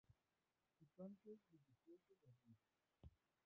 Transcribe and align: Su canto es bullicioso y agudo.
Su 0.79 0.85
canto 0.97 1.29
es 1.31 1.39
bullicioso 1.51 2.15
y 2.25 2.27
agudo. 2.27 2.57